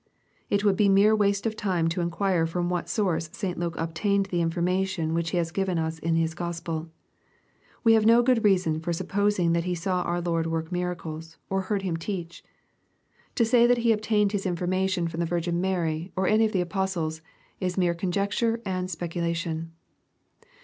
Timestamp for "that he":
9.53-9.75, 13.67-13.91